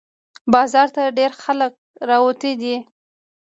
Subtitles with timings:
[0.53, 1.73] بازار ته ډېر خلق
[2.09, 2.75] راوتي دي